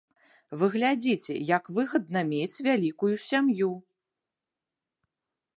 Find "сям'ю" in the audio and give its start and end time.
3.27-3.71